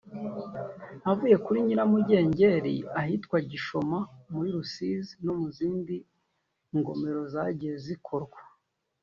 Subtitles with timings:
[1.05, 3.97] ayavuye kuri Nyiramugengeri ahitwa Gishoma
[4.31, 5.95] muri Rusizi no ku zindi
[6.77, 8.39] ngomero zagiye zikorwa